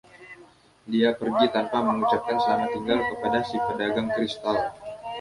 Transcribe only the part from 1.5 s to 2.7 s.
tanpa mengucapkan selamat